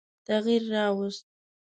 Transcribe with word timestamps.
تغییر 0.27 0.63
را 0.71 0.83
ووست. 0.95 1.25